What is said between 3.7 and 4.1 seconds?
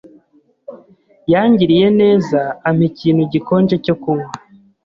cyo